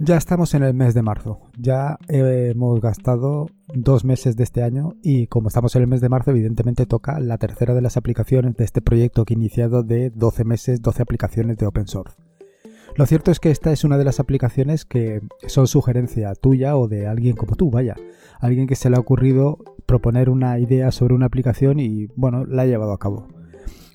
Ya 0.00 0.16
estamos 0.16 0.54
en 0.54 0.62
el 0.62 0.74
mes 0.74 0.94
de 0.94 1.02
marzo, 1.02 1.40
ya 1.58 1.98
hemos 2.06 2.80
gastado 2.80 3.46
dos 3.74 4.04
meses 4.04 4.36
de 4.36 4.44
este 4.44 4.62
año 4.62 4.94
y 5.02 5.26
como 5.26 5.48
estamos 5.48 5.74
en 5.74 5.82
el 5.82 5.88
mes 5.88 6.00
de 6.00 6.08
marzo 6.08 6.30
evidentemente 6.30 6.86
toca 6.86 7.18
la 7.18 7.36
tercera 7.36 7.74
de 7.74 7.82
las 7.82 7.96
aplicaciones 7.96 8.56
de 8.56 8.64
este 8.64 8.80
proyecto 8.80 9.24
que 9.24 9.34
he 9.34 9.36
iniciado 9.36 9.82
de 9.82 10.10
12 10.10 10.44
meses, 10.44 10.82
12 10.82 11.02
aplicaciones 11.02 11.56
de 11.58 11.66
open 11.66 11.88
source. 11.88 12.16
Lo 12.94 13.06
cierto 13.06 13.32
es 13.32 13.40
que 13.40 13.50
esta 13.50 13.72
es 13.72 13.82
una 13.82 13.98
de 13.98 14.04
las 14.04 14.20
aplicaciones 14.20 14.84
que 14.84 15.20
son 15.48 15.66
sugerencia 15.66 16.32
tuya 16.36 16.76
o 16.76 16.86
de 16.86 17.08
alguien 17.08 17.34
como 17.34 17.56
tú, 17.56 17.68
vaya, 17.70 17.96
alguien 18.40 18.68
que 18.68 18.76
se 18.76 18.90
le 18.90 18.96
ha 18.96 19.00
ocurrido 19.00 19.58
proponer 19.84 20.30
una 20.30 20.60
idea 20.60 20.92
sobre 20.92 21.14
una 21.14 21.26
aplicación 21.26 21.80
y 21.80 22.06
bueno, 22.14 22.44
la 22.44 22.62
ha 22.62 22.66
llevado 22.66 22.92
a 22.92 22.98
cabo. 22.98 23.26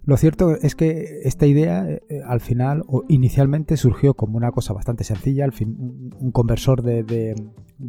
Lo 0.06 0.18
cierto 0.18 0.56
es 0.56 0.76
que 0.76 1.22
esta 1.24 1.46
idea 1.46 1.88
eh, 1.88 2.02
al 2.26 2.42
final 2.42 2.84
o 2.88 3.04
inicialmente 3.08 3.78
surgió 3.78 4.16
como 4.16 4.36
una 4.36 4.52
cosa 4.52 4.74
bastante 4.74 5.06
sencilla, 5.06 5.46
un 5.46 6.32
conversor 6.32 6.82
de, 6.82 7.36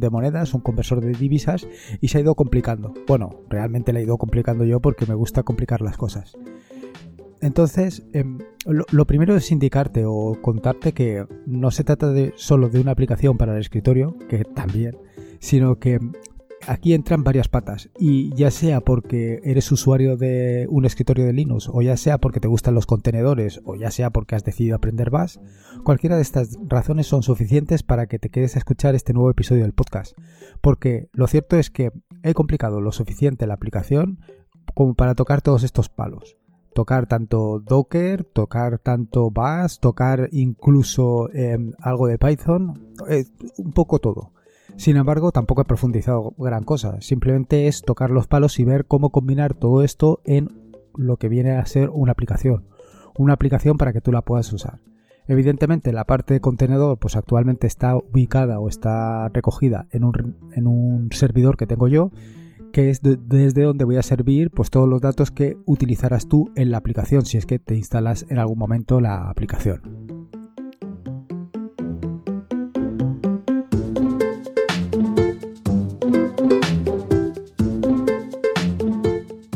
monedas, 0.09 0.53
un 0.53 0.61
conversor 0.61 1.01
de 1.01 1.11
divisas 1.11 1.67
y 1.99 2.07
se 2.07 2.17
ha 2.17 2.21
ido 2.21 2.35
complicando. 2.35 2.93
Bueno, 3.05 3.41
realmente 3.49 3.91
la 3.91 3.99
he 3.99 4.03
ido 4.03 4.17
complicando 4.17 4.63
yo 4.63 4.79
porque 4.79 5.05
me 5.05 5.13
gusta 5.13 5.43
complicar 5.43 5.81
las 5.81 5.97
cosas. 5.97 6.37
Entonces, 7.41 8.07
em, 8.13 8.39
lo, 8.65 9.05
primero 9.05 9.35
es 9.35 9.51
indicarte 9.51 10.05
o 10.05 10.37
contarte 10.41 10.93
que 10.93 11.25
no 11.45 11.69
se 11.69 11.83
trata 11.83 12.09
de 12.11 12.33
solo 12.37 12.69
de 12.69 12.79
una 12.79 12.91
aplicación 12.91 13.37
para 13.37 13.53
el 13.53 13.59
escritorio, 13.59 14.15
que 14.29 14.45
también, 14.45 14.97
sino 15.39 15.79
que 15.79 15.99
aquí 16.67 16.93
entran 16.93 17.23
varias 17.23 17.47
patas 17.47 17.89
y 17.97 18.33
ya 18.35 18.51
sea 18.51 18.81
porque 18.81 19.41
eres 19.43 19.71
usuario 19.71 20.17
de 20.17 20.67
un 20.69 20.85
escritorio 20.85 21.25
de 21.25 21.33
Linux 21.33 21.69
o 21.71 21.81
ya 21.81 21.97
sea 21.97 22.17
porque 22.17 22.39
te 22.39 22.47
gustan 22.47 22.75
los 22.75 22.85
contenedores 22.85 23.61
o 23.65 23.75
ya 23.75 23.91
sea 23.91 24.09
porque 24.09 24.35
has 24.35 24.43
decidido 24.43 24.75
aprender 24.75 25.09
Bash, 25.09 25.37
cualquiera 25.83 26.15
de 26.15 26.21
estas 26.21 26.57
razones 26.67 27.07
son 27.07 27.23
suficientes 27.23 27.83
para 27.83 28.07
que 28.07 28.19
te 28.19 28.29
quedes 28.29 28.55
a 28.55 28.59
escuchar 28.59 28.95
este 28.95 29.13
nuevo 29.13 29.29
episodio 29.29 29.63
del 29.63 29.73
podcast. 29.73 30.17
Porque 30.61 31.09
lo 31.13 31.27
cierto 31.27 31.57
es 31.57 31.69
que 31.69 31.91
he 32.23 32.33
complicado 32.33 32.81
lo 32.81 32.91
suficiente 32.91 33.47
la 33.47 33.53
aplicación 33.53 34.19
como 34.73 34.95
para 34.95 35.15
tocar 35.15 35.41
todos 35.41 35.63
estos 35.63 35.89
palos. 35.89 36.37
Tocar 36.73 37.07
tanto 37.07 37.59
Docker, 37.59 38.25
tocar 38.25 38.79
tanto 38.79 39.31
Bash, 39.31 39.77
tocar 39.79 40.27
incluso 40.31 41.29
em, 41.33 41.71
algo 41.79 42.07
de 42.07 42.17
Python, 42.17 42.93
eh, 43.07 43.25
un 43.57 43.71
poco 43.71 43.99
todo. 43.99 44.34
Sin 44.77 44.97
embargo, 44.97 45.31
tampoco 45.31 45.61
he 45.61 45.65
profundizado 45.65 46.33
gran 46.37 46.63
cosa, 46.63 46.99
simplemente 47.01 47.67
es 47.67 47.81
tocar 47.81 48.11
los 48.11 48.27
palos 48.27 48.59
y 48.59 48.65
ver 48.65 48.85
cómo 48.85 49.09
combinar 49.09 49.53
todo 49.53 49.83
esto 49.83 50.21
en 50.25 50.49
lo 50.95 51.17
que 51.17 51.29
viene 51.29 51.51
a 51.51 51.65
ser 51.65 51.89
una 51.89 52.11
aplicación, 52.11 52.65
una 53.17 53.33
aplicación 53.33 53.77
para 53.77 53.93
que 53.93 54.01
tú 54.01 54.11
la 54.11 54.21
puedas 54.21 54.51
usar. 54.51 54.79
Evidentemente 55.27 55.91
la 55.91 56.05
parte 56.05 56.35
de 56.35 56.41
contenedor 56.41 56.99
pues 56.99 57.15
actualmente 57.15 57.67
está 57.67 57.95
ubicada 57.95 58.59
o 58.59 58.69
está 58.69 59.29
recogida 59.29 59.87
en 59.91 60.03
un, 60.03 61.09
servidor 61.11 61.57
que 61.57 61.65
tengo 61.65 61.87
yo, 61.87 62.11
que 62.71 62.89
es 62.89 63.01
desde 63.01 63.63
donde 63.63 63.85
voy 63.85 63.95
a 63.95 64.03
servir 64.03 64.51
pues 64.51 64.69
todos 64.69 64.87
los 64.87 65.01
datos 65.01 65.31
que 65.31 65.57
utilizarás 65.65 66.27
tú 66.27 66.51
en 66.55 66.69
la 66.69 66.77
aplicación 66.77 67.25
si 67.25 67.37
es 67.37 67.45
que 67.45 67.57
te 67.57 67.75
instalas 67.75 68.25
en 68.29 68.37
algún 68.37 68.59
momento 68.59 68.99
la 68.99 69.29
aplicación. 69.29 69.81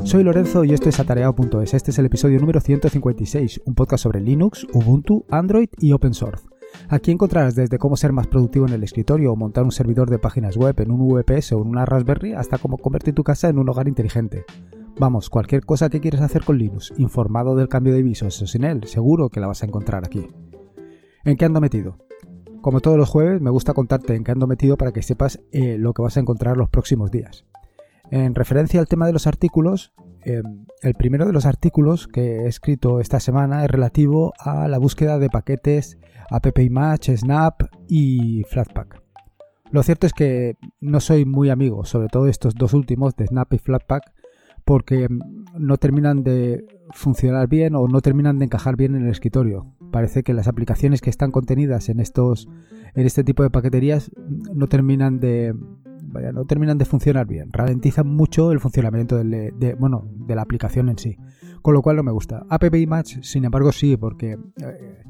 Soy 0.09 0.23
Lorenzo 0.23 0.63
y 0.63 0.73
esto 0.73 0.89
es 0.89 0.99
atareado.es. 0.99 1.75
Este 1.75 1.91
es 1.91 1.99
el 1.99 2.07
episodio 2.07 2.39
número 2.39 2.59
156, 2.59 3.61
un 3.67 3.75
podcast 3.75 4.01
sobre 4.01 4.19
Linux, 4.19 4.65
Ubuntu, 4.73 5.23
Android 5.29 5.69
y 5.77 5.91
Open 5.91 6.15
Source. 6.15 6.47
Aquí 6.87 7.11
encontrarás 7.11 7.53
desde 7.53 7.77
cómo 7.77 7.95
ser 7.95 8.11
más 8.11 8.25
productivo 8.25 8.65
en 8.65 8.73
el 8.73 8.81
escritorio 8.81 9.31
o 9.31 9.35
montar 9.35 9.65
un 9.65 9.71
servidor 9.71 10.09
de 10.09 10.17
páginas 10.17 10.57
web 10.57 10.73
en 10.79 10.89
un 10.89 11.07
VPS 11.07 11.51
o 11.51 11.61
en 11.61 11.67
una 11.67 11.85
Raspberry 11.85 12.33
hasta 12.33 12.57
cómo 12.57 12.79
convertir 12.79 13.13
tu 13.13 13.23
casa 13.23 13.49
en 13.49 13.59
un 13.59 13.69
hogar 13.69 13.87
inteligente. 13.87 14.45
Vamos, 14.99 15.29
cualquier 15.29 15.63
cosa 15.63 15.91
que 15.91 15.99
quieras 16.01 16.21
hacer 16.21 16.43
con 16.43 16.57
Linux, 16.57 16.91
informado 16.97 17.55
del 17.55 17.69
cambio 17.69 17.93
de 17.93 18.01
visos 18.01 18.41
o 18.41 18.47
sin 18.47 18.63
él, 18.63 18.85
seguro 18.85 19.29
que 19.29 19.39
la 19.39 19.45
vas 19.45 19.61
a 19.61 19.67
encontrar 19.67 20.05
aquí. 20.05 20.25
¿En 21.23 21.37
qué 21.37 21.45
ando 21.45 21.61
metido? 21.61 21.99
Como 22.61 22.79
todos 22.79 22.97
los 22.97 23.09
jueves, 23.09 23.41
me 23.41 23.51
gusta 23.51 23.75
contarte 23.75 24.15
en 24.15 24.23
qué 24.23 24.31
ando 24.31 24.47
metido 24.47 24.75
para 24.75 24.91
que 24.91 25.03
sepas 25.03 25.39
eh, 25.51 25.77
lo 25.77 25.93
que 25.93 26.01
vas 26.01 26.17
a 26.17 26.21
encontrar 26.21 26.57
los 26.57 26.69
próximos 26.69 27.11
días. 27.11 27.45
En 28.11 28.33
referencia 28.35 28.79
al 28.79 28.87
tema 28.87 29.05
de 29.05 29.13
los 29.13 29.27
artículos, 29.27 29.93
em, 30.23 30.65
el 30.81 30.93
primero 30.95 31.25
de 31.25 31.33
los 31.33 31.45
artículos 31.45 32.07
que 32.07 32.39
he 32.39 32.47
escrito 32.47 32.99
esta 32.99 33.19
semana 33.19 33.63
es 33.63 33.69
relativo 33.69 34.33
a 34.39 34.67
la 34.67 34.79
búsqueda 34.79 35.19
de 35.19 35.29
paquetes 35.29 35.97
AppImage, 36.31 37.17
Snap 37.17 37.63
y 37.87 38.43
Flatpak. 38.49 39.01
Lo 39.71 39.83
cierto 39.83 40.07
es 40.07 40.13
que 40.13 40.57
no 40.79 40.99
soy 40.99 41.25
muy 41.25 41.49
amigo, 41.49 41.85
sobre 41.85 42.07
todo 42.07 42.27
estos 42.27 42.55
dos 42.55 42.73
últimos, 42.73 43.15
de 43.15 43.27
Snap 43.27 43.53
y 43.53 43.59
Flatpak, 43.59 44.03
porque 44.65 45.07
no 45.57 45.77
terminan 45.77 46.23
de 46.23 46.65
funcionar 46.91 47.47
bien 47.47 47.75
o 47.75 47.87
no 47.87 48.01
terminan 48.01 48.39
de 48.39 48.45
encajar 48.45 48.75
bien 48.75 48.95
en 48.95 49.03
el 49.03 49.11
escritorio. 49.11 49.67
Parece 49.91 50.23
que 50.23 50.33
las 50.33 50.47
aplicaciones 50.47 51.01
que 51.01 51.09
están 51.09 51.31
contenidas 51.31 51.89
en 51.89 51.99
estos 51.99 52.47
en 52.95 53.05
este 53.05 53.23
tipo 53.23 53.43
de 53.43 53.51
paqueterías 53.51 54.11
no 54.53 54.67
terminan 54.67 55.19
de, 55.19 55.53
vaya, 56.11 56.31
no 56.31 56.45
terminan 56.45 56.77
de 56.77 56.85
funcionar 56.85 57.25
bien, 57.25 57.51
ralentizan 57.51 58.07
mucho 58.07 58.51
el 58.51 58.59
funcionamiento 58.59 59.17
de, 59.17 59.75
bueno, 59.79 60.07
de 60.13 60.35
la 60.35 60.41
aplicación 60.41 60.89
en 60.89 60.97
sí, 60.97 61.17
con 61.61 61.73
lo 61.73 61.81
cual 61.81 61.97
no 61.97 62.03
me 62.03 62.11
gusta. 62.11 62.45
App 62.49 62.63
Image, 62.75 63.23
sin 63.23 63.45
embargo, 63.45 63.71
sí, 63.71 63.97
porque 63.97 64.37
eh, 64.61 65.03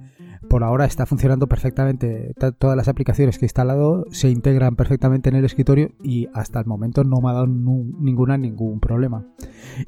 por 0.47 0.63
ahora 0.63 0.85
está 0.85 1.05
funcionando 1.05 1.47
perfectamente. 1.47 2.33
Todas 2.57 2.77
las 2.77 2.87
aplicaciones 2.87 3.37
que 3.37 3.45
he 3.45 3.47
instalado 3.47 4.05
se 4.11 4.29
integran 4.29 4.75
perfectamente 4.75 5.29
en 5.29 5.35
el 5.35 5.45
escritorio 5.45 5.91
y 6.01 6.27
hasta 6.33 6.59
el 6.59 6.65
momento 6.65 7.03
no 7.03 7.19
me 7.21 7.29
ha 7.29 7.33
dado 7.33 7.47
ninguna 7.47 8.37
ningún 8.37 8.79
problema. 8.79 9.25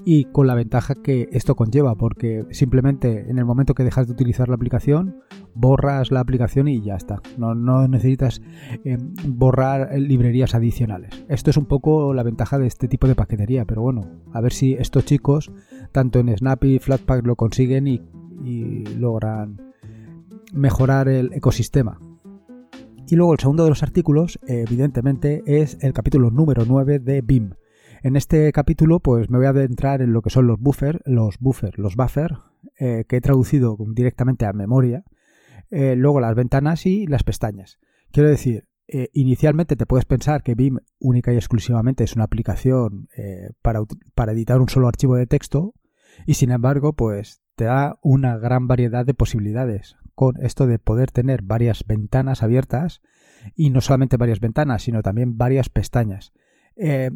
Y 0.04 0.26
con 0.26 0.48
la 0.48 0.56
ventaja 0.56 0.96
que 0.96 1.30
esto 1.32 1.56
conlleva, 1.56 1.96
porque 1.96 2.46
simplemente 2.52 3.30
en 3.30 3.38
el 3.38 3.46
momento 3.46 3.74
que 3.74 3.84
dejas 3.84 4.08
de 4.08 4.14
utilizar 4.14 4.50
la 4.50 4.56
aplicación, 4.56 5.22
borras 5.54 6.12
la 6.12 6.20
aplicación 6.20 6.68
y 6.68 6.82
ya 6.82 6.96
está. 6.96 7.22
No, 7.38 7.88
necesitas 7.88 8.42
eh, 8.84 8.98
borrar 9.26 9.98
librerías 9.98 10.54
adicionales. 10.54 11.12
Esto 11.30 11.50
es 11.50 11.58
un 11.58 11.66
poco 11.66 12.14
la 12.14 12.24
ventaja 12.24 12.58
de 12.58 12.68
este 12.68 12.88
tipo 12.88 13.08
de 13.08 13.16
paquetería, 13.16 13.66
pero 13.66 13.82
bueno, 13.82 14.06
a 14.34 14.42
ver 14.42 14.54
si 14.54 14.74
estos 14.74 15.06
chicos, 15.06 15.52
tanto 15.92 16.20
en 16.20 16.36
Snap 16.36 16.64
y 16.66 16.80
Flatpak, 16.80 17.26
lo 17.26 17.36
consiguen 17.36 17.88
y 17.88 18.02
logran 18.98 19.71
mejorar 20.52 21.08
el 21.08 21.34
ecosistema. 21.34 22.00
Y 23.08 23.16
luego 23.16 23.34
el 23.34 23.40
segundo 23.40 23.64
de 23.64 23.70
los 23.70 23.84
artículos, 23.84 24.40
evidentemente, 24.48 25.44
es 25.46 25.78
el 25.82 25.92
capítulo 25.92 26.32
número 26.32 26.64
9 26.66 27.00
de 27.00 27.22
BIM. 27.22 27.56
En 28.04 28.16
este 28.16 28.52
capítulo, 28.52 29.00
pues 29.00 29.30
me 29.30 29.38
voy 29.38 29.48
a 29.48 29.50
adentrar 29.50 30.02
en 30.02 30.14
lo 30.14 30.22
que 30.22 30.30
son 30.30 30.48
los 30.48 30.60
buffers, 30.60 31.00
los 31.06 31.38
buffers, 31.40 31.78
los 31.78 31.96
buffer, 31.96 32.38
eh, 32.80 33.06
que 33.08 33.18
he 33.18 33.22
traducido 33.22 33.78
directamente 33.94 34.46
a 34.46 34.54
memoria, 34.54 35.04
eh, 35.70 35.96
luego 35.96 36.20
las 36.20 36.34
ventanas 36.36 36.86
y 36.86 37.06
las 37.06 37.24
pestañas. 37.24 37.80
Quiero 38.12 38.30
decir, 38.30 38.68
eh, 38.88 39.10
inicialmente 39.14 39.76
te 39.76 39.86
puedes 39.86 40.06
pensar 40.06 40.42
que 40.42 40.56
BIM 40.56 40.80
única 41.00 41.32
y 41.32 41.36
exclusivamente 41.36 42.04
es 42.04 42.16
una 42.16 42.24
aplicación 42.24 43.08
para, 43.62 43.82
para 44.16 44.32
editar 44.32 44.60
un 44.60 44.70
solo 44.70 44.88
archivo 44.88 45.16
de 45.16 45.28
texto, 45.28 45.76
y 46.26 46.34
sin 46.34 46.52
embargo, 46.52 46.94
pues 46.94 47.42
te 47.56 47.66
da 47.66 48.00
una 48.02 48.38
gran 48.38 48.68
variedad 48.68 49.06
de 49.06 49.14
posibilidades 49.14 49.96
con 50.16 50.42
esto 50.44 50.68
de 50.68 50.80
poder 50.80 51.12
tener 51.12 51.42
varias 51.42 51.86
ventanas 51.86 52.44
abiertas 52.44 53.02
y 53.56 53.70
no 53.70 53.82
solamente 53.82 54.18
varias 54.18 54.40
ventanas, 54.40 54.84
sino 54.84 55.02
también 55.02 55.38
varias 55.38 55.70
pestañas. 55.70 56.34
Eh, 56.76 57.12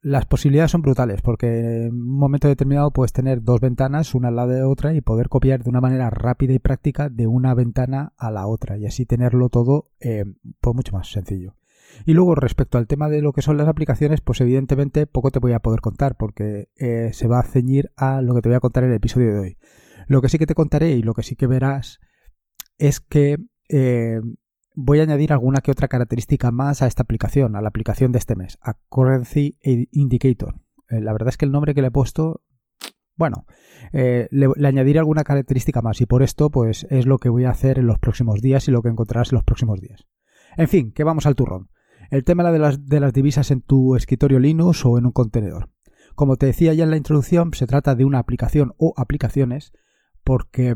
las 0.00 0.26
posibilidades 0.26 0.70
son 0.70 0.82
brutales 0.82 1.22
porque 1.22 1.86
en 1.86 1.92
un 1.92 2.18
momento 2.18 2.46
determinado 2.46 2.92
puedes 2.92 3.12
tener 3.12 3.42
dos 3.42 3.60
ventanas 3.60 4.14
una 4.14 4.28
al 4.28 4.36
lado 4.36 4.50
de 4.50 4.62
otra 4.62 4.94
y 4.94 5.00
poder 5.00 5.28
copiar 5.28 5.64
de 5.64 5.70
una 5.70 5.80
manera 5.80 6.08
rápida 6.08 6.52
y 6.52 6.60
práctica 6.60 7.08
de 7.08 7.26
una 7.26 7.52
ventana 7.54 8.12
a 8.16 8.30
la 8.30 8.46
otra 8.46 8.78
y 8.78 8.86
así 8.86 9.06
tenerlo 9.06 9.48
todo 9.48 9.90
eh, 10.00 10.24
pues 10.60 10.76
mucho 10.76 10.92
más 10.92 11.10
sencillo. 11.10 11.56
Y 12.06 12.12
luego 12.12 12.34
respecto 12.34 12.78
al 12.78 12.86
tema 12.86 13.08
de 13.08 13.22
lo 13.22 13.32
que 13.32 13.42
son 13.42 13.56
las 13.56 13.66
aplicaciones, 13.66 14.20
pues 14.20 14.40
evidentemente 14.40 15.06
poco 15.06 15.30
te 15.30 15.40
voy 15.40 15.52
a 15.52 15.60
poder 15.60 15.80
contar 15.80 16.16
porque 16.16 16.68
eh, 16.76 17.10
se 17.12 17.26
va 17.26 17.40
a 17.40 17.44
ceñir 17.44 17.90
a 17.96 18.22
lo 18.22 18.34
que 18.34 18.42
te 18.42 18.48
voy 18.48 18.56
a 18.56 18.60
contar 18.60 18.84
en 18.84 18.90
el 18.90 18.96
episodio 18.96 19.32
de 19.32 19.40
hoy. 19.40 19.58
Lo 20.06 20.22
que 20.22 20.28
sí 20.28 20.38
que 20.38 20.46
te 20.46 20.54
contaré 20.54 20.92
y 20.92 21.02
lo 21.02 21.14
que 21.14 21.22
sí 21.22 21.34
que 21.34 21.46
verás 21.46 22.00
es 22.78 23.00
que 23.00 23.38
eh, 23.68 24.20
voy 24.74 25.00
a 25.00 25.02
añadir 25.02 25.32
alguna 25.32 25.60
que 25.60 25.70
otra 25.70 25.88
característica 25.88 26.50
más 26.50 26.82
a 26.82 26.86
esta 26.86 27.02
aplicación, 27.02 27.56
a 27.56 27.60
la 27.60 27.68
aplicación 27.68 28.12
de 28.12 28.18
este 28.18 28.36
mes, 28.36 28.58
a 28.62 28.74
Currency 28.88 29.58
Indicator. 29.92 30.60
Eh, 30.88 31.00
la 31.00 31.12
verdad 31.12 31.28
es 31.28 31.36
que 31.36 31.44
el 31.44 31.52
nombre 31.52 31.74
que 31.74 31.82
le 31.82 31.88
he 31.88 31.92
puesto, 31.92 32.42
bueno, 33.16 33.46
le, 33.92 34.28
le, 34.30 34.68
añadiré 34.68 35.00
alguna 35.00 35.24
característica 35.24 35.82
más 35.82 36.00
y 36.00 36.06
por 36.06 36.22
esto 36.22 36.50
pues 36.50 36.86
es 36.88 37.04
lo 37.04 37.18
que 37.18 37.28
voy 37.28 37.44
a 37.44 37.50
hacer 37.50 37.78
en 37.78 37.86
los 37.86 37.98
próximos 37.98 38.40
días 38.40 38.68
y 38.68 38.70
lo 38.70 38.80
que 38.80 38.88
encontrarás 38.88 39.32
en 39.32 39.36
los 39.36 39.44
próximos 39.44 39.80
días. 39.80 40.06
En 40.56 40.68
fin, 40.68 40.92
que 40.92 41.04
vamos 41.04 41.26
al 41.26 41.34
turrón. 41.34 41.70
El 42.10 42.24
tema 42.24 42.50
de 42.50 42.58
las, 42.58 42.86
de 42.86 43.00
las 43.00 43.12
divisas 43.12 43.50
en 43.50 43.60
tu 43.60 43.94
escritorio 43.96 44.38
Linux 44.38 44.84
o 44.86 44.98
en 44.98 45.06
un 45.06 45.12
contenedor. 45.12 45.70
Como 46.14 46.36
te 46.36 46.46
decía 46.46 46.74
ya 46.74 46.84
en 46.84 46.90
la 46.90 46.96
introducción, 46.96 47.52
se 47.54 47.66
trata 47.66 47.94
de 47.94 48.04
una 48.04 48.18
aplicación 48.18 48.74
o 48.76 48.94
aplicaciones 48.96 49.72
porque, 50.24 50.74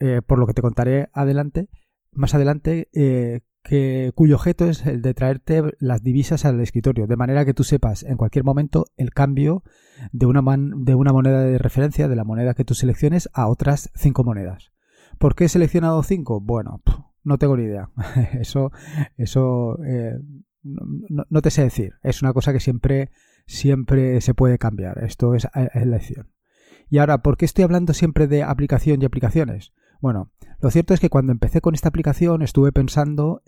eh, 0.00 0.22
por 0.26 0.38
lo 0.38 0.46
que 0.46 0.54
te 0.54 0.62
contaré 0.62 1.08
adelante, 1.12 1.68
más 2.12 2.34
adelante, 2.34 2.88
eh, 2.92 3.40
que, 3.62 4.12
cuyo 4.14 4.36
objeto 4.36 4.66
es 4.66 4.86
el 4.86 5.02
de 5.02 5.14
traerte 5.14 5.62
las 5.78 6.02
divisas 6.02 6.44
al 6.44 6.60
escritorio, 6.60 7.06
de 7.06 7.16
manera 7.16 7.44
que 7.44 7.54
tú 7.54 7.64
sepas 7.64 8.02
en 8.02 8.16
cualquier 8.16 8.44
momento 8.44 8.86
el 8.96 9.10
cambio 9.10 9.62
de 10.12 10.26
una, 10.26 10.42
de 10.56 10.94
una 10.94 11.12
moneda 11.12 11.42
de 11.42 11.58
referencia, 11.58 12.08
de 12.08 12.16
la 12.16 12.24
moneda 12.24 12.54
que 12.54 12.64
tú 12.64 12.74
selecciones, 12.74 13.28
a 13.34 13.48
otras 13.48 13.90
cinco 13.94 14.24
monedas. 14.24 14.72
¿Por 15.18 15.34
qué 15.34 15.44
he 15.44 15.48
seleccionado 15.48 16.02
cinco? 16.02 16.40
Bueno, 16.40 16.82
no 17.24 17.38
tengo 17.38 17.56
ni 17.56 17.64
idea. 17.64 17.90
eso, 18.40 18.70
eso 19.16 19.78
eh, 19.84 20.18
no, 20.62 21.42
te 21.42 21.50
sé 21.50 21.62
decir. 21.62 21.94
Es 22.02 22.22
una 22.22 22.32
cosa 22.32 22.52
que 22.52 22.60
siempre, 22.60 23.10
siempre 23.46 24.20
se 24.20 24.34
puede 24.34 24.58
cambiar. 24.58 25.02
Esto 25.04 25.34
es 25.34 25.48
elección. 25.74 26.32
Y 26.90 26.98
ahora, 26.98 27.18
¿por 27.18 27.36
qué 27.36 27.44
estoy 27.44 27.64
hablando 27.64 27.92
siempre 27.92 28.26
de 28.26 28.42
aplicación 28.42 29.02
y 29.02 29.04
aplicaciones? 29.04 29.72
Bueno, 30.00 30.30
lo 30.60 30.70
cierto 30.70 30.94
es 30.94 31.00
que 31.00 31.10
cuando 31.10 31.32
empecé 31.32 31.60
con 31.60 31.74
esta 31.74 31.88
aplicación 31.88 32.42
estuve 32.42 32.72
pensando 32.72 33.42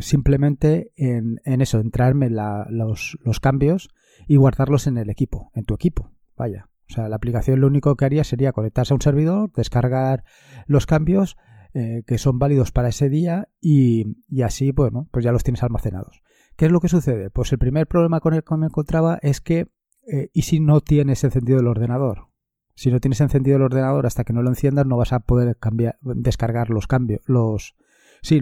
simplemente 0.00 0.92
en, 0.96 1.40
eso, 1.60 1.80
en 1.80 1.90
traerme 1.90 2.30
los, 2.30 3.16
cambios 3.40 3.88
y 4.26 4.36
guardarlos 4.36 4.86
en 4.86 4.98
el 4.98 5.10
equipo, 5.10 5.50
en 5.54 5.64
tu 5.64 5.74
equipo. 5.74 6.12
Vaya. 6.36 6.68
O 6.88 6.92
sea, 6.92 7.08
la 7.08 7.16
aplicación 7.16 7.60
lo 7.60 7.66
único 7.66 7.96
que 7.96 8.04
haría 8.04 8.22
sería 8.22 8.52
conectarse 8.52 8.92
a 8.92 8.96
un 8.96 9.00
servidor, 9.00 9.50
descargar 9.52 10.24
los 10.66 10.86
cambios 10.86 11.36
eh, 11.74 12.04
que 12.06 12.16
son 12.16 12.38
válidos 12.38 12.70
para 12.70 12.88
ese 12.88 13.08
día 13.08 13.48
y, 13.60 14.04
así, 14.42 14.70
bueno, 14.70 15.08
pues 15.10 15.24
ya 15.24 15.32
los 15.32 15.42
tienes 15.42 15.62
almacenados. 15.62 16.22
¿Qué 16.56 16.66
es 16.66 16.72
lo 16.72 16.80
que 16.80 16.88
sucede? 16.88 17.28
Pues 17.30 17.52
el 17.52 17.58
primer 17.58 17.86
problema 17.86 18.20
con 18.20 18.34
el 18.34 18.44
que 18.44 18.56
me 18.56 18.66
encontraba 18.66 19.18
es 19.20 19.40
que, 19.40 19.66
eh, 20.10 20.30
¿y 20.32 20.42
si 20.42 20.60
no 20.60 20.80
tienes 20.80 21.24
encendido 21.24 21.58
el 21.58 21.66
ordenador? 21.66 22.28
Si 22.76 22.90
no 22.90 23.00
tienes 23.00 23.20
encendido 23.20 23.56
el 23.56 23.62
ordenador 23.62 24.06
hasta 24.06 24.22
que 24.22 24.32
no 24.32 24.42
lo 24.42 24.50
enciendas 24.50 24.86
no 24.86 24.96
vas 24.96 25.12
a 25.12 25.20
poder 25.20 25.56
descargar 26.02 26.70
los 26.70 26.86
cambios, 26.86 27.22
los, 27.26 27.74
sí, 28.22 28.40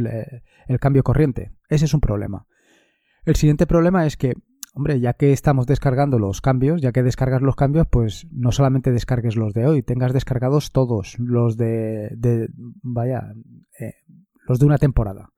el 0.66 0.80
cambio 0.80 1.02
corriente. 1.02 1.52
Ese 1.68 1.86
es 1.86 1.94
un 1.94 2.00
problema. 2.00 2.46
El 3.24 3.36
siguiente 3.36 3.66
problema 3.66 4.04
es 4.06 4.16
que 4.16 4.34
hombre, 4.74 5.00
ya 5.00 5.14
que 5.14 5.32
estamos 5.32 5.66
descargando 5.66 6.18
los 6.18 6.40
cambios, 6.40 6.82
ya 6.82 6.92
que 6.92 7.02
descargas 7.02 7.42
los 7.42 7.54
cambios, 7.54 7.86
pues 7.88 8.26
no 8.32 8.50
solamente 8.50 8.90
descargues 8.90 9.36
los 9.36 9.54
de 9.54 9.66
hoy, 9.66 9.82
tengas 9.82 10.12
descargados 10.12 10.72
todos 10.72 11.16
los 11.18 11.56
de, 11.56 12.10
de 12.16 12.48
vaya, 12.82 13.32
eh, 13.78 13.94
los 14.46 14.58
de 14.58 14.66
una 14.66 14.78
temporada. 14.78 15.30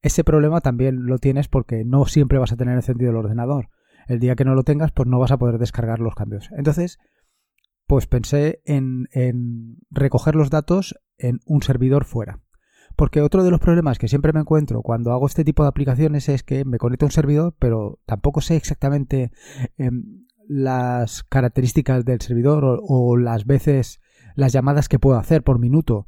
Ese 0.00 0.24
problema 0.24 0.60
también 0.60 1.06
lo 1.06 1.18
tienes 1.18 1.48
porque 1.48 1.84
no 1.84 2.06
siempre 2.06 2.38
vas 2.38 2.52
a 2.52 2.56
tener 2.56 2.74
encendido 2.74 3.10
el 3.10 3.16
ordenador. 3.16 3.68
El 4.06 4.20
día 4.20 4.36
que 4.36 4.44
no 4.44 4.54
lo 4.54 4.62
tengas, 4.62 4.90
pues 4.90 5.06
no 5.06 5.18
vas 5.18 5.32
a 5.32 5.38
poder 5.38 5.58
descargar 5.58 5.98
los 5.98 6.14
cambios. 6.14 6.48
Entonces, 6.56 6.98
pues 7.88 8.06
pensé 8.06 8.60
en, 8.66 9.08
recoger 9.90 10.36
los 10.36 10.50
datos 10.50 10.94
en 11.16 11.40
un 11.46 11.62
servidor 11.62 12.04
fuera. 12.04 12.38
Porque 12.96 13.22
otro 13.22 13.42
de 13.42 13.50
los 13.50 13.60
problemas 13.60 13.98
que 13.98 14.08
siempre 14.08 14.32
me 14.34 14.40
encuentro 14.40 14.82
cuando 14.82 15.10
hago 15.12 15.26
este 15.26 15.42
tipo 15.42 15.62
de 15.62 15.70
aplicaciones 15.70 16.28
es 16.28 16.42
que 16.42 16.66
me 16.66 16.76
conecto 16.76 17.06
a 17.06 17.08
un 17.08 17.12
servidor, 17.12 17.54
pero 17.58 17.98
tampoco 18.04 18.42
sé 18.42 18.56
exactamente 18.56 19.32
em, 19.78 20.26
las 20.46 21.22
características 21.22 22.04
del 22.04 22.20
servidor 22.20 22.78
o, 22.82 23.16
las 23.16 23.46
veces, 23.46 24.00
las 24.34 24.52
llamadas 24.52 24.88
que 24.90 24.98
puedo 24.98 25.16
hacer 25.16 25.42
por 25.42 25.58
minuto. 25.58 26.06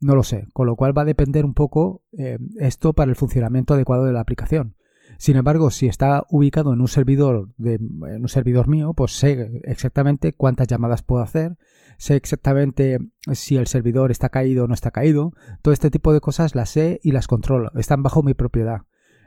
No 0.00 0.14
lo 0.14 0.24
sé, 0.24 0.48
con 0.52 0.66
lo 0.66 0.76
cual 0.76 0.96
va 0.96 1.02
a 1.02 1.06
depender 1.06 1.46
un 1.46 1.54
poco 1.54 2.02
em, 2.12 2.50
esto 2.58 2.92
para 2.92 3.10
el 3.10 3.16
funcionamiento 3.16 3.72
adecuado 3.72 4.04
de 4.04 4.12
la 4.12 4.20
aplicación. 4.20 4.76
Sin 5.18 5.36
embargo, 5.36 5.70
si 5.70 5.86
está 5.86 6.24
ubicado 6.30 6.72
en 6.72 6.80
un 6.80 6.88
servidor 6.88 7.50
de, 7.56 7.74
en 7.74 8.22
un 8.22 8.28
servidor 8.28 8.68
mío, 8.68 8.92
pues 8.94 9.12
sé 9.12 9.60
exactamente 9.64 10.32
cuántas 10.32 10.68
llamadas 10.68 11.02
puedo 11.02 11.22
hacer, 11.22 11.56
sé 11.98 12.16
exactamente 12.16 12.98
si 13.32 13.56
el 13.56 13.66
servidor 13.66 14.10
está 14.10 14.28
caído 14.28 14.64
o 14.64 14.68
no 14.68 14.74
está 14.74 14.90
caído, 14.90 15.32
todo 15.62 15.72
este 15.72 15.90
tipo 15.90 16.12
de 16.12 16.20
cosas 16.20 16.54
las 16.54 16.70
sé 16.70 17.00
y 17.02 17.12
las 17.12 17.26
controlo, 17.26 17.70
están 17.76 18.02
bajo 18.02 18.22
mi 18.22 18.34
propiedad. 18.34 18.82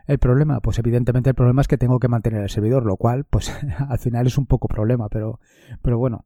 El 0.08 0.20
problema, 0.20 0.60
pues 0.60 0.78
evidentemente 0.78 1.32
el 1.32 1.36
problema 1.36 1.62
es 1.62 1.68
que 1.68 1.78
tengo 1.78 2.00
que 2.00 2.08
mantener 2.08 2.44
el 2.44 2.50
servidor, 2.50 2.86
lo 2.86 2.98
cual, 2.98 3.26
pues 3.26 3.52
al 3.90 4.00
final 4.00 4.28
es 4.28 4.38
un 4.38 4.46
poco 4.46 4.68
problema, 4.68 5.10
pero, 5.10 5.40
pero 5.82 5.98
bueno, 5.98 6.26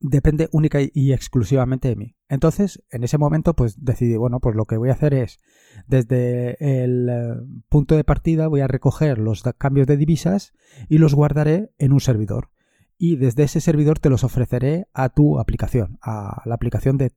depende 0.00 0.48
única 0.52 0.78
y 0.80 1.12
exclusivamente 1.12 1.88
de 1.88 1.96
mí. 1.96 2.16
Entonces, 2.28 2.82
en 2.90 3.04
ese 3.04 3.18
momento, 3.18 3.54
pues 3.54 3.84
decidí, 3.84 4.16
bueno, 4.16 4.40
pues 4.40 4.56
lo 4.56 4.64
que 4.64 4.76
voy 4.76 4.90
a 4.90 4.94
hacer 4.94 5.14
es, 5.14 5.38
desde 5.86 6.56
el 6.82 7.08
eh, 7.08 7.34
punto 7.68 7.96
de 7.96 8.04
partida, 8.04 8.48
voy 8.48 8.60
a 8.60 8.68
recoger 8.68 9.18
los 9.18 9.42
cambios 9.58 9.86
de 9.86 9.96
divisas 9.96 10.52
y 10.88 10.98
los 10.98 11.14
guardaré 11.14 11.70
en 11.78 11.92
un 11.92 12.00
servidor 12.00 12.50
y 12.98 13.16
desde 13.16 13.44
ese 13.44 13.60
servidor 13.60 14.00
te 14.00 14.10
los 14.10 14.24
ofreceré 14.24 14.88
a 14.92 15.08
tu 15.08 15.38
aplicación, 15.38 15.98
a 16.02 16.42
la 16.44 16.56
aplicación 16.56 16.98
de 16.98 17.12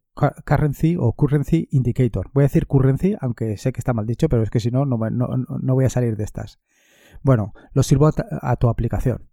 Currency 0.46 0.96
o 0.98 1.14
Currency 1.14 1.68
Indicator. 1.72 2.30
Voy 2.34 2.44
a 2.44 2.46
decir 2.48 2.68
Currency, 2.68 3.16
aunque 3.20 3.58
sé 3.58 3.74
que 3.74 3.80
está 3.80 3.92
mal 3.92 4.06
dicho, 4.06 4.30
pero 4.30 4.44
es 4.44 4.52
que 4.52 4.60
si 4.60 4.70
no, 4.70 4.86
no, 4.86 4.98
voy 5.74 5.86
a 5.86 5.90
salir 5.90 6.16
de 6.16 6.24
estas. 6.24 6.60
Bueno, 7.24 7.54
los 7.74 7.88
sirvo 7.88 8.08
a, 8.08 8.56
tu 8.58 8.70
aplicación. 8.70 9.28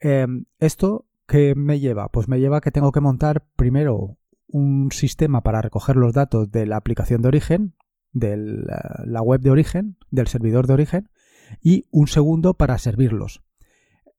Em, 0.00 0.44
¿Esto 0.58 1.06
qué 1.30 1.54
me 1.54 1.78
lleva? 1.78 2.08
Pues 2.08 2.28
me 2.28 2.40
lleva 2.40 2.60
que 2.60 2.72
tengo 2.72 2.90
que 2.90 3.00
montar 3.00 3.46
primero 3.54 4.18
un 4.48 4.90
sistema 4.90 5.42
para 5.42 5.62
recoger 5.62 5.94
los 5.94 6.12
datos 6.12 6.50
de 6.50 6.66
la 6.66 6.76
aplicación 6.76 7.22
de 7.22 7.28
origen, 7.28 7.74
de 8.12 8.36
la 8.36 9.22
web 9.22 9.40
de 9.40 9.50
origen, 9.50 9.96
del 10.10 10.26
servidor 10.26 10.66
de 10.66 10.74
origen, 10.74 11.08
y 11.62 11.86
un 11.92 12.08
segundo 12.08 12.54
para 12.54 12.76
servirlos. 12.78 13.44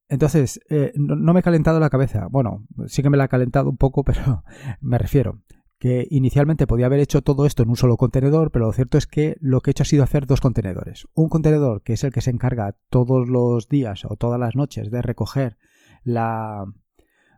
Entonces, 0.07 0.61
eh, 0.69 0.93
no, 0.95 1.33
me 1.33 1.41
he 1.41 1.43
calentado 1.43 1.81
la 1.81 1.89
cabeza. 1.89 2.27
Bueno, 2.29 2.65
sí 2.87 3.03
que 3.03 3.09
me 3.09 3.17
la 3.17 3.25
he 3.25 3.29
calentado 3.29 3.69
un 3.69 3.77
poco, 3.77 4.03
pero 4.05 4.43
me 4.79 4.97
refiero 4.97 5.41
que 5.79 6.07
inicialmente 6.11 6.67
podía 6.67 6.85
haber 6.85 6.99
hecho 6.99 7.23
todo 7.23 7.45
esto 7.45 7.63
en 7.63 7.69
un 7.69 7.75
solo 7.75 7.97
contenedor, 7.97 8.51
pero 8.51 8.67
lo 8.67 8.73
cierto 8.73 8.97
es 8.97 9.07
que 9.07 9.35
lo 9.41 9.59
que 9.59 9.71
he 9.71 9.73
hecho 9.73 9.83
ha 9.83 9.85
sido 9.85 10.03
hacer 10.03 10.27
dos 10.27 10.39
contenedores. 10.39 11.07
Un 11.13 11.27
contenedor 11.27 11.81
que 11.81 11.93
es 11.93 12.03
el 12.05 12.13
que 12.13 12.21
se 12.21 12.29
encarga 12.29 12.77
todos 12.89 13.27
los 13.27 13.67
días 13.67 14.05
o 14.05 14.15
todas 14.15 14.39
las 14.39 14.55
noches 14.55 14.91
de 14.91 15.01
recoger 15.01 15.57
la 16.03 16.65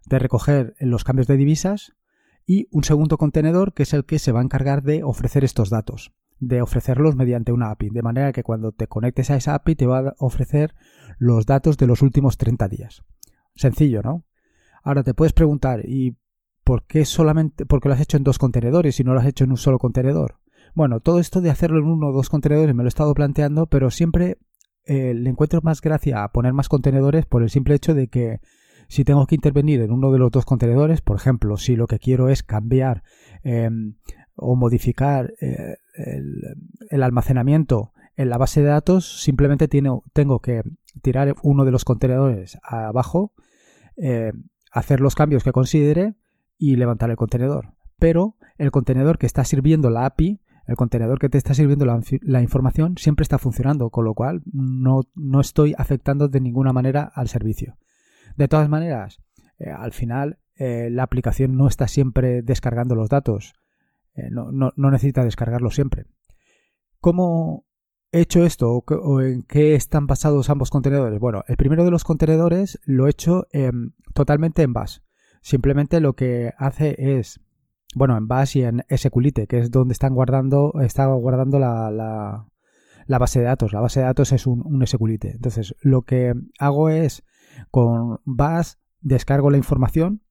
de 0.07 0.19
recoger 0.19 0.75
los 0.79 1.03
cambios 1.03 1.27
de 1.27 1.37
divisas 1.37 1.93
y 2.45 2.67
un 2.71 2.83
segundo 2.83 3.17
contenedor 3.17 3.73
que 3.73 3.83
es 3.83 3.93
el 3.93 4.05
que 4.05 4.19
se 4.19 4.31
va 4.31 4.41
a 4.41 4.43
encargar 4.43 4.83
de 4.83 5.03
ofrecer 5.03 5.43
estos 5.43 5.69
datos 5.69 6.13
de 6.47 6.61
ofrecerlos 6.61 7.15
mediante 7.15 7.51
una 7.51 7.71
API, 7.71 7.89
de 7.89 8.01
manera 8.01 8.31
que 8.31 8.43
cuando 8.43 8.71
te 8.71 8.87
conectes 8.87 9.29
a 9.29 9.35
esa 9.35 9.55
API 9.55 9.75
te 9.75 9.85
va 9.85 9.99
a 9.99 10.15
ofrecer 10.19 10.75
los 11.17 11.45
datos 11.45 11.77
de 11.77 11.87
los 11.87 12.01
últimos 12.01 12.37
30 12.37 12.67
días. 12.67 13.03
Sencillo, 13.55 14.01
¿no? 14.01 14.25
Ahora 14.83 15.03
te 15.03 15.13
puedes 15.13 15.33
preguntar, 15.33 15.81
¿y 15.85 16.17
por 16.63 16.85
qué 16.85 17.05
solamente, 17.05 17.65
por 17.65 17.81
qué 17.81 17.89
lo 17.89 17.95
has 17.95 18.01
hecho 18.01 18.17
en 18.17 18.23
dos 18.23 18.39
contenedores 18.39 18.99
y 18.99 19.03
no 19.03 19.13
lo 19.13 19.19
has 19.19 19.27
hecho 19.27 19.43
en 19.43 19.51
un 19.51 19.57
solo 19.57 19.79
contenedor? 19.79 20.39
Bueno, 20.73 20.99
todo 20.99 21.19
esto 21.19 21.39
de 21.39 21.49
hacerlo 21.49 21.79
en 21.79 21.85
uno 21.85 22.07
o 22.07 22.11
dos 22.11 22.29
contenedores 22.29 22.75
me 22.75 22.83
lo 22.83 22.87
he 22.87 22.89
estado 22.89 23.13
planteando, 23.13 23.67
pero 23.67 23.91
siempre 23.91 24.37
eh, 24.85 25.13
le 25.13 25.29
encuentro 25.29 25.61
más 25.63 25.81
gracia 25.81 26.23
a 26.23 26.31
poner 26.31 26.53
más 26.53 26.67
contenedores 26.67 27.25
por 27.25 27.43
el 27.43 27.49
simple 27.49 27.75
hecho 27.75 27.93
de 27.93 28.07
que 28.07 28.41
si 28.87 29.03
tengo 29.03 29.25
que 29.25 29.35
intervenir 29.35 29.81
en 29.81 29.91
uno 29.91 30.11
de 30.11 30.19
los 30.19 30.31
dos 30.31 30.45
contenedores, 30.45 31.01
por 31.01 31.17
ejemplo, 31.17 31.57
si 31.57 31.75
lo 31.75 31.87
que 31.87 31.99
quiero 31.99 32.29
es 32.29 32.43
cambiar 32.43 33.03
em, 33.43 33.95
o 34.35 34.55
modificar 34.55 35.33
eh, 35.41 35.77
el, 36.89 37.03
almacenamiento 37.03 37.91
en 38.15 38.29
la 38.29 38.37
base 38.37 38.61
de 38.61 38.67
datos, 38.67 39.21
simplemente 39.21 39.67
tengo 39.67 40.39
que 40.39 40.61
tirar 41.01 41.35
uno 41.41 41.65
de 41.65 41.71
los 41.71 41.85
contenedores 41.85 42.59
abajo, 42.63 43.33
eh, 43.97 44.31
hacer 44.71 45.01
los 45.01 45.15
cambios 45.15 45.43
que 45.43 45.51
considere 45.51 46.15
y 46.57 46.75
levantar 46.75 47.09
el 47.09 47.17
contenedor. 47.17 47.73
Pero 47.99 48.35
el 48.57 48.71
contenedor 48.71 49.17
que 49.17 49.25
está 49.25 49.43
sirviendo 49.43 49.89
la 49.89 50.05
API, 50.05 50.41
el 50.65 50.75
contenedor 50.75 51.19
que 51.19 51.29
te 51.29 51.37
está 51.37 51.53
sirviendo 51.53 51.85
la, 51.85 52.41
información, 52.41 52.97
siempre 52.97 53.23
está 53.23 53.37
funcionando, 53.37 53.89
con 53.89 54.05
lo 54.05 54.13
cual 54.13 54.41
no, 54.45 55.01
estoy 55.41 55.75
afectando 55.77 56.27
de 56.27 56.39
ninguna 56.39 56.71
manera 56.71 57.11
al 57.13 57.27
servicio. 57.27 57.75
De 58.35 58.47
todas 58.47 58.69
maneras, 58.69 59.21
eh, 59.59 59.69
al 59.69 59.93
final 59.93 60.39
la 60.55 61.03
aplicación 61.03 61.57
no 61.57 61.67
está 61.67 61.89
siempre 61.89 62.41
descargando 62.41 62.95
los 62.95 63.09
datos. 63.09 63.53
Eh, 64.15 64.29
no, 64.29 64.71
necesita 64.75 65.23
descargarlo 65.23 65.71
siempre. 65.71 66.05
¿Cómo 66.99 67.65
he 68.11 68.21
hecho 68.21 68.45
esto 68.45 68.83
o, 68.87 69.21
en 69.21 69.43
qué 69.43 69.75
están 69.75 70.07
basados 70.07 70.49
ambos 70.49 70.69
contenedores? 70.69 71.19
Bueno, 71.19 71.43
el 71.47 71.57
primero 71.57 71.83
de 71.83 71.91
los 71.91 72.03
contenedores 72.03 72.79
lo 72.85 73.07
he 73.07 73.09
hecho 73.09 73.47
totalmente 74.13 74.61
en 74.61 74.73
Bash. 74.73 74.99
Simplemente 75.41 75.99
lo 75.99 76.13
que 76.13 76.53
hace 76.57 76.95
es, 77.17 77.41
bueno, 77.95 78.15
en 78.15 78.27
Bash 78.27 78.57
y 78.57 78.63
en 78.63 78.85
SQLite, 78.95 79.47
que 79.47 79.59
es 79.59 79.71
donde 79.71 79.93
están 79.93 80.13
guardando, 80.13 80.73
está 80.81 81.07
guardando 81.07 81.59
la, 81.59 81.91
la, 81.91 83.19
base 83.19 83.39
de 83.39 83.45
datos. 83.45 83.73
La 83.73 83.81
base 83.81 83.99
de 83.99 84.05
datos 84.05 84.31
es 84.31 84.47
un, 84.47 84.61
un 84.63 84.85
SQLite. 84.87 85.31
Entonces, 85.31 85.75
lo 85.81 86.03
que 86.03 86.33
hago 86.59 86.89
es 86.89 87.23
con 87.71 88.19
Bash 88.25 88.73
descargo 89.01 89.49
la 89.49 89.57
información 89.57 90.21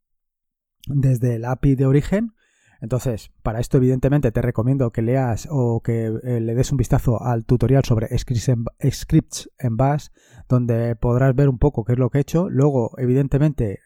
desde 0.87 1.37
el 1.37 1.45
API 1.45 1.75
de 1.75 1.87
origen 1.87 2.35
Entonces, 2.83 3.31
para 3.45 3.61
esto 3.61 3.77
evidentemente 3.77 4.33
te 4.33 4.43
recomiendo 4.43 4.91
que 4.91 5.03
leas 5.03 5.47
o 5.49 5.81
que 5.83 6.07
eh, 6.25 6.41
le 6.41 6.55
des 6.57 6.73
un 6.73 6.79
vistazo 6.79 7.23
al 7.23 7.45
tutorial 7.45 7.85
sobre 7.85 8.09
scripts 8.19 9.51
en, 9.61 9.77
Bash, 9.77 10.09
donde 10.49 10.97
podrás 10.97 11.33
ver 11.37 11.49
un 11.49 11.59
poco 11.59 11.85
qué 11.85 11.93
es 11.93 11.99
lo 12.01 12.11
que 12.11 12.19
he 12.19 12.21
hecho. 12.23 12.51
Luego, 12.51 12.91
evidentemente, 12.99 13.79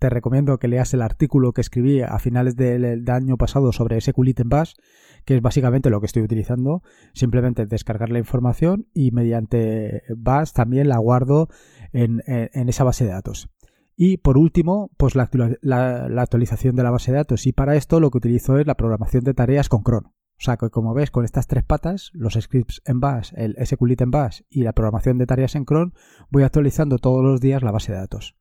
te 0.00 0.10
recomiendo 0.10 0.58
que 0.58 0.66
leas 0.66 0.92
el 0.94 1.02
artículo 1.02 1.52
que 1.52 1.60
escribí 1.60 2.02
a 2.02 2.18
finales 2.18 2.56
del, 2.56 3.08
año 3.08 3.36
pasado 3.36 3.70
sobre 3.70 4.00
SQLite 4.00 4.42
en 4.42 4.48
Bash, 4.48 4.72
que 5.24 5.36
es 5.36 5.40
básicamente 5.40 5.88
lo 5.88 6.00
que 6.00 6.06
estoy 6.06 6.24
utilizando. 6.24 6.82
Simplemente 7.14 7.66
descargar 7.66 8.10
la 8.10 8.18
información 8.18 8.88
y 8.92 9.12
mediante 9.12 10.02
Bash 10.16 10.50
también 10.50 10.88
la 10.88 10.98
guardo 10.98 11.48
en 11.92 12.20
esa 12.68 12.82
base 12.82 13.04
de 13.04 13.10
datos. 13.10 13.48
Y 14.00 14.18
por 14.18 14.38
último, 14.38 14.92
pues 14.96 15.16
la, 15.16 15.24
actualización 15.24 16.76
de 16.76 16.84
la 16.84 16.92
base 16.92 17.10
de 17.10 17.16
datos. 17.16 17.48
Y 17.48 17.52
para 17.52 17.74
esto 17.74 17.98
lo 17.98 18.12
que 18.12 18.18
utilizo 18.18 18.56
es 18.56 18.64
la 18.64 18.76
programación 18.76 19.24
de 19.24 19.34
tareas 19.34 19.68
con 19.68 19.82
cron. 19.82 20.04
O 20.06 20.40
sea 20.40 20.56
que 20.56 20.70
como 20.70 20.94
ves, 20.94 21.10
con 21.10 21.24
estas 21.24 21.48
tres 21.48 21.64
patas, 21.64 22.12
los 22.14 22.34
scripts 22.34 22.80
en 22.84 23.00
Bash, 23.00 23.32
el 23.34 23.56
SQLite 23.60 24.04
en 24.04 24.12
Bash 24.12 24.42
y 24.48 24.62
la 24.62 24.72
programación 24.72 25.18
de 25.18 25.26
tareas 25.26 25.56
en 25.56 25.64
cron, 25.64 25.94
voy 26.30 26.44
actualizando 26.44 26.98
todos 26.98 27.24
los 27.24 27.40
días 27.40 27.64
la 27.64 27.72
base 27.72 27.90
de 27.90 27.98
datos. 27.98 28.36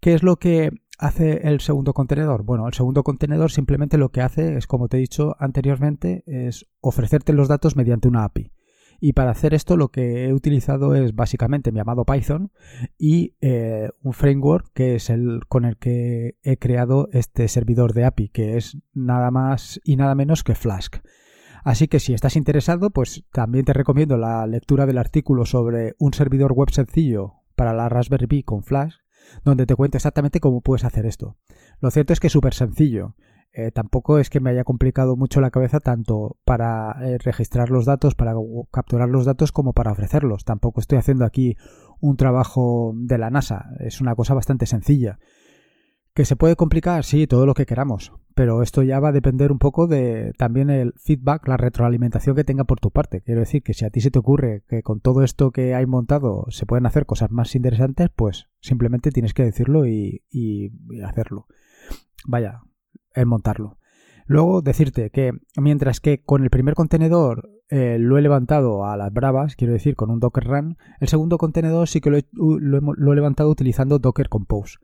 ¿Qué 0.00 0.12
es 0.12 0.22
lo 0.22 0.36
que 0.36 0.68
hace 0.98 1.48
el 1.48 1.60
segundo 1.60 1.94
contenedor? 1.94 2.42
Bueno, 2.42 2.66
el 2.66 2.74
segundo 2.74 3.04
contenedor 3.04 3.50
simplemente 3.50 3.96
lo 3.96 4.10
que 4.10 4.20
hace 4.20 4.58
es, 4.58 4.66
como 4.66 4.88
te 4.88 4.98
he 4.98 5.00
dicho 5.00 5.34
anteriormente, 5.38 6.24
es 6.26 6.66
ofrecerte 6.80 7.32
los 7.32 7.48
datos 7.48 7.74
mediante 7.74 8.08
una 8.08 8.24
API. 8.24 8.52
Y 9.00 9.12
para 9.12 9.30
hacer 9.30 9.54
esto 9.54 9.76
lo 9.76 9.88
que 9.88 10.26
he 10.26 10.32
utilizado 10.32 10.94
es 10.94 11.14
básicamente 11.14 11.72
mi 11.72 11.80
amado 11.80 12.04
Python 12.04 12.50
y 12.98 13.34
eh, 13.40 13.90
un 14.02 14.12
framework 14.12 14.70
que 14.72 14.94
es 14.94 15.10
el 15.10 15.40
con 15.48 15.64
el 15.64 15.76
que 15.76 16.36
he 16.42 16.56
creado 16.56 17.08
este 17.12 17.48
servidor 17.48 17.92
de 17.92 18.04
API, 18.04 18.28
que 18.28 18.56
es 18.56 18.78
nada 18.92 19.30
más 19.30 19.80
y 19.84 19.96
nada 19.96 20.14
menos 20.14 20.42
que 20.42 20.54
Flask. 20.54 20.96
Así 21.64 21.88
que 21.88 21.98
si 21.98 22.12
estás 22.12 22.36
interesado, 22.36 22.90
pues 22.90 23.24
también 23.32 23.64
te 23.64 23.72
recomiendo 23.72 24.18
la 24.18 24.46
lectura 24.46 24.84
del 24.84 24.98
artículo 24.98 25.46
sobre 25.46 25.94
un 25.98 26.12
servidor 26.12 26.52
web 26.52 26.70
sencillo 26.70 27.36
para 27.56 27.72
la 27.72 27.88
Raspberry 27.88 28.26
Pi 28.26 28.42
con 28.42 28.62
Flask, 28.62 28.98
donde 29.44 29.64
te 29.64 29.74
cuento 29.74 29.96
exactamente 29.96 30.40
cómo 30.40 30.60
puedes 30.60 30.84
hacer 30.84 31.06
esto. 31.06 31.38
Lo 31.80 31.90
cierto 31.90 32.12
es 32.12 32.20
que 32.20 32.26
es 32.26 32.32
súper 32.32 32.52
sencillo. 32.52 33.16
Eh, 33.56 33.70
tampoco 33.70 34.18
es 34.18 34.30
que 34.30 34.40
me 34.40 34.50
haya 34.50 34.64
complicado 34.64 35.16
mucho 35.16 35.40
la 35.40 35.52
cabeza 35.52 35.78
tanto 35.78 36.38
para 36.44 36.96
eh, 37.02 37.18
registrar 37.18 37.70
los 37.70 37.84
datos, 37.84 38.16
para 38.16 38.34
capturar 38.72 39.08
los 39.08 39.26
datos, 39.26 39.52
como 39.52 39.72
para 39.72 39.92
ofrecerlos. 39.92 40.44
Tampoco 40.44 40.80
estoy 40.80 40.98
haciendo 40.98 41.24
aquí 41.24 41.56
un 42.00 42.16
trabajo 42.16 42.92
de 42.96 43.16
la 43.16 43.30
NASA. 43.30 43.70
Es 43.78 44.00
una 44.00 44.16
cosa 44.16 44.34
bastante 44.34 44.66
sencilla. 44.66 45.20
¿Que 46.14 46.24
se 46.24 46.34
puede 46.34 46.56
complicar? 46.56 47.04
Sí, 47.04 47.28
todo 47.28 47.46
lo 47.46 47.54
que 47.54 47.64
queramos. 47.64 48.12
Pero 48.34 48.60
esto 48.60 48.82
ya 48.82 48.98
va 48.98 49.10
a 49.10 49.12
depender 49.12 49.52
un 49.52 49.60
poco 49.60 49.86
de 49.86 50.32
también 50.36 50.68
el 50.68 50.92
feedback, 50.96 51.46
la 51.46 51.56
retroalimentación 51.56 52.34
que 52.34 52.42
tenga 52.42 52.64
por 52.64 52.80
tu 52.80 52.90
parte. 52.90 53.20
Quiero 53.20 53.40
decir 53.40 53.62
que 53.62 53.74
si 53.74 53.84
a 53.84 53.90
ti 53.90 54.00
se 54.00 54.10
te 54.10 54.18
ocurre 54.18 54.64
que 54.68 54.82
con 54.82 54.98
todo 54.98 55.22
esto 55.22 55.52
que 55.52 55.76
hay 55.76 55.86
montado 55.86 56.46
se 56.48 56.66
pueden 56.66 56.86
hacer 56.86 57.06
cosas 57.06 57.30
más 57.30 57.54
interesantes, 57.54 58.10
pues 58.14 58.48
simplemente 58.60 59.12
tienes 59.12 59.32
que 59.32 59.44
decirlo 59.44 59.86
y, 59.86 60.24
y 60.28 60.72
hacerlo. 61.04 61.46
Vaya, 62.26 62.62
en 63.14 63.28
montarlo. 63.28 63.78
Luego 64.26 64.62
decirte 64.62 65.10
que 65.10 65.32
mientras 65.56 66.00
que 66.00 66.22
con 66.22 66.44
el 66.44 66.50
primer 66.50 66.74
contenedor 66.74 67.50
eh, 67.68 67.98
lo 67.98 68.16
he 68.16 68.22
levantado 68.22 68.86
a 68.86 68.96
las 68.96 69.12
bravas, 69.12 69.54
quiero 69.54 69.74
decir 69.74 69.96
con 69.96 70.10
un 70.10 70.18
Docker 70.18 70.44
Run, 70.44 70.78
el 71.00 71.08
segundo 71.08 71.36
contenedor 71.36 71.88
sí 71.88 72.00
que 72.00 72.10
lo 72.10 72.16
he, 72.16 72.24
lo 72.32 73.12
he 73.12 73.14
levantado 73.14 73.50
utilizando 73.50 73.98
Docker 73.98 74.28
Compose. 74.28 74.78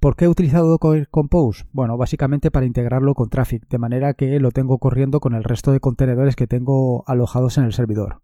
¿Por 0.00 0.16
qué 0.16 0.24
he 0.24 0.28
utilizado 0.28 0.68
Docker 0.68 1.08
Compose? 1.08 1.64
Bueno, 1.72 1.96
básicamente 1.96 2.50
para 2.50 2.66
integrarlo 2.66 3.14
con 3.14 3.28
Traffic, 3.28 3.68
de 3.68 3.78
manera 3.78 4.14
que 4.14 4.40
lo 4.40 4.50
tengo 4.50 4.78
corriendo 4.78 5.20
con 5.20 5.34
el 5.34 5.44
resto 5.44 5.70
de 5.70 5.80
contenedores 5.80 6.34
que 6.34 6.48
tengo 6.48 7.04
alojados 7.06 7.58
en 7.58 7.64
el 7.64 7.72
servidor. 7.72 8.22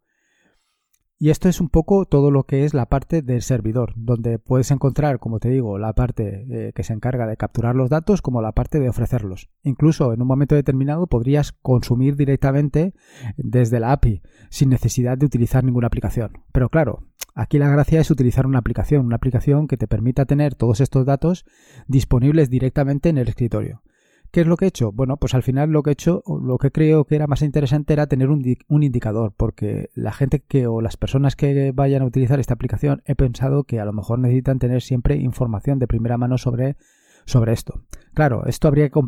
Y 1.21 1.31
esto 1.31 1.49
es 1.49 1.61
un 1.61 1.69
poco 1.69 2.05
todo 2.05 2.31
lo 2.31 2.45
que 2.45 2.65
es 2.65 2.75
la 2.75 2.87
parte 2.87 3.23
del 3.23 3.43
servidor, 3.43 3.93
donde 3.97 4.39
puedes 4.39 4.71
encontrar, 4.71 5.19
como 5.19 5.41
te 5.41 5.49
digo, 5.49 5.77
la 5.77 5.93
parte 5.93 6.47
eh, 6.49 6.73
que 6.73 6.85
se 6.85 6.93
encarga 6.93 7.27
de 7.27 7.37
capturar 7.37 7.75
los 7.75 7.91
datos 7.91 8.23
como 8.23 8.41
la 8.41 8.53
parte 8.53 8.79
de 8.79 8.89
ofrecerlos. 8.89 9.49
Incluso 9.65 10.13
en 10.13 10.23
un 10.23 10.29
momento 10.29 10.55
determinado 10.55 11.09
podrías 11.09 11.51
consumir 11.51 12.15
directamente 12.15 12.95
desde 13.37 13.81
la 13.81 13.91
API, 13.91 14.23
sin 14.49 14.69
necesidad 14.69 15.19
de 15.19 15.27
utilizar 15.27 15.65
ninguna 15.65 15.89
aplicación. 15.89 16.45
Pero 16.53 16.69
claro, 16.69 17.03
aquí 17.35 17.59
la 17.59 17.69
gracia 17.69 18.01
es 18.01 18.13
utilizar 18.13 18.47
una 18.47 18.61
aplicación, 18.61 19.05
una 19.05 19.17
aplicación 19.17 19.67
que 19.67 19.77
te 19.77 19.89
permita 19.89 20.25
tener 20.25 20.55
todos 20.55 20.81
estos 20.81 21.05
datos 21.05 21.47
disponibles 21.89 22.49
directamente 22.49 23.09
en 23.09 23.19
el 23.19 23.27
escritorio. 23.27 23.83
¿Qué 24.31 24.43
es 24.43 24.47
lo 24.47 24.57
que 24.57 24.67
he 24.67 24.69
hecho? 24.69 24.93
Bueno, 24.93 25.17
pues 25.17 25.35
al 25.35 25.43
final 25.43 25.71
lo 25.71 25.83
que 25.83 25.91
he 25.91 25.93
hecho, 25.95 26.23
lo 26.27 26.59
que 26.59 26.71
creo 26.71 27.05
que 27.05 27.17
era 27.17 27.27
más 27.27 27.41
interesante 27.41 27.95
era 27.95 28.07
tener 28.07 28.29
un, 28.29 28.43
indicador, 28.69 29.33
porque 29.37 29.91
la 29.95 30.13
gente 30.13 30.41
que 30.41 30.67
o 30.67 30.83
las 30.83 30.99
personas 30.99 31.35
que 31.35 31.73
vayan 31.73 32.03
a 32.03 32.07
utilizar 32.07 32.39
esta 32.39 32.55
aplicación 32.55 33.03
he 33.07 33.15
pensado 33.15 33.65
que 33.65 33.81
a 33.81 33.87
lo 33.87 33.93
mejor 33.95 34.19
necesitan 34.19 34.59
tener 34.59 34.83
siempre 34.83 35.17
información 35.17 35.79
de 35.79 35.87
primera 35.87 36.19
mano 36.19 36.37
sobre, 36.37 36.77
sobre 37.25 37.55
esto. 37.55 37.83
Claro, 38.13 38.45
esto 38.47 38.69
habría 38.69 38.91
que 38.91 39.01